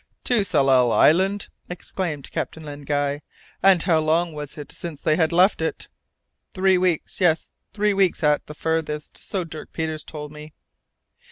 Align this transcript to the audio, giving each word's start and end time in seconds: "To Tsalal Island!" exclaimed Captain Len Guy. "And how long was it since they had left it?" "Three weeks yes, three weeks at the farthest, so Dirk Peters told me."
"To 0.23 0.43
Tsalal 0.43 0.91
Island!" 0.91 1.49
exclaimed 1.69 2.31
Captain 2.31 2.63
Len 2.65 2.81
Guy. 2.85 3.21
"And 3.61 3.83
how 3.83 3.99
long 3.99 4.33
was 4.33 4.57
it 4.57 4.71
since 4.71 4.99
they 4.99 5.15
had 5.15 5.31
left 5.31 5.61
it?" 5.61 5.89
"Three 6.55 6.79
weeks 6.79 7.21
yes, 7.21 7.51
three 7.71 7.93
weeks 7.93 8.23
at 8.23 8.47
the 8.47 8.55
farthest, 8.55 9.15
so 9.19 9.43
Dirk 9.43 9.71
Peters 9.71 10.03
told 10.03 10.31
me." 10.31 10.53